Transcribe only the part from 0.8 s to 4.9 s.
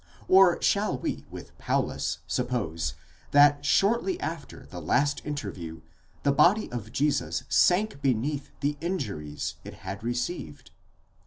we with Paulus suppose, that shortly after the